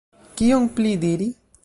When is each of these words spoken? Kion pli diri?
Kion 0.39 0.65
pli 0.79 0.95
diri? 1.05 1.29